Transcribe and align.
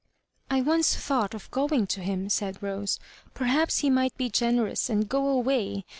I 0.49 0.61
once 0.61 0.95
thougrht 0.95 1.35
of 1.35 1.51
going 1.51 1.85
to 1.85 2.01
him/* 2.01 2.27
said 2.29 2.63
Rose; 2.63 2.99
"perhaps 3.35 3.81
he 3.81 3.91
might 3.91 4.17
be 4.17 4.31
generous, 4.31 4.89
and 4.89 5.07
go 5.07 5.27
away. 5.27 5.85